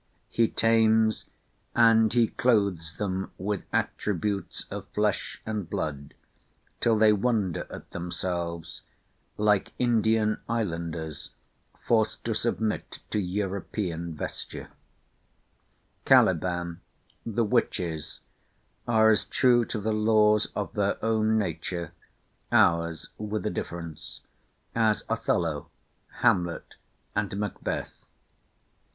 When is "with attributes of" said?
3.37-4.87